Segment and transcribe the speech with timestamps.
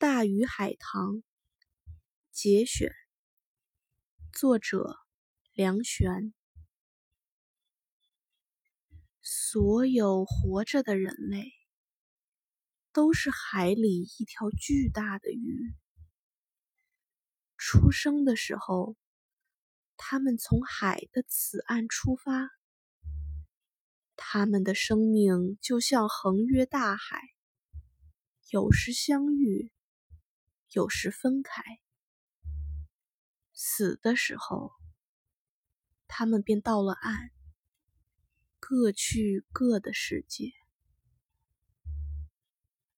[0.00, 1.24] 大鱼海棠
[2.30, 2.92] 节选，
[4.32, 4.96] 作者
[5.54, 6.32] 梁璇。
[9.20, 11.50] 所有活着的人类，
[12.92, 15.74] 都是海里一条巨大的鱼。
[17.56, 18.94] 出生的时候，
[19.96, 22.50] 他们从海的此岸出发，
[24.14, 27.20] 他们的生命就像横越大海，
[28.50, 29.72] 有时相遇。
[30.72, 31.62] 有时分开，
[33.54, 34.72] 死的时候，
[36.06, 37.30] 他们便到了岸，
[38.60, 40.52] 各去各的世界。